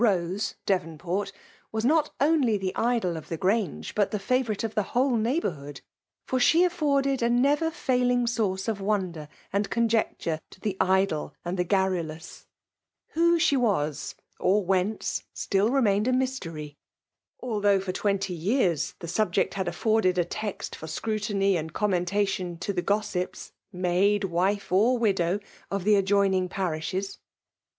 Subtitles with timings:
[0.03, 1.31] Rose Devonport,
[1.71, 5.81] was not only the idol of the Grange, but the favourite of the whole neighbourhood;
[6.25, 11.35] for she afforded a never fail ing source of wonder and conjecture to the idle
[11.45, 12.47] and the garrulous.
[13.15, 13.33] h2 148 FKAIALR DOMIKATION..
[13.33, 16.77] Who she was, or whence, still remained a mystery;
[17.39, 21.91] although for twenty years the sub ject had afforded a text for scrutiny and com
[21.91, 25.39] tnentation to the gossips, maid, wife, or widow,
[25.69, 27.19] of the adjoining parishes.